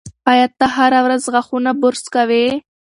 ایا 0.31 0.45
ته 0.59 0.65
هره 0.75 0.99
ورځ 1.05 1.23
غاښونه 1.33 1.71
برس 1.81 2.03
کوې؟ 2.13 2.45